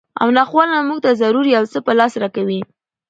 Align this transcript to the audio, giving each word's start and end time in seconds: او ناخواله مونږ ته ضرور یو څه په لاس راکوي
او 0.21 0.27
ناخواله 0.37 0.77
مونږ 0.87 0.99
ته 1.05 1.11
ضرور 1.21 1.45
یو 1.55 1.63
څه 1.71 1.79
په 1.85 1.91
لاس 1.99 2.13
راکوي 2.21 2.59